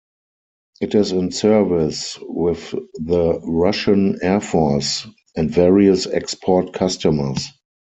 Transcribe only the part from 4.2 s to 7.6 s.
Air Force and various export customers.